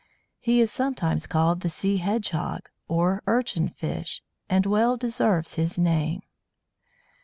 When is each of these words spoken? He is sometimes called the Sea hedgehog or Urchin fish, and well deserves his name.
He 0.39 0.59
is 0.61 0.71
sometimes 0.71 1.27
called 1.27 1.59
the 1.61 1.69
Sea 1.69 1.97
hedgehog 1.97 2.69
or 2.87 3.21
Urchin 3.27 3.69
fish, 3.69 4.23
and 4.49 4.65
well 4.65 4.97
deserves 4.97 5.53
his 5.53 5.77
name. 5.77 6.23